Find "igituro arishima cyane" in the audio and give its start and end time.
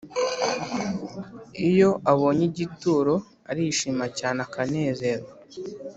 2.51-4.39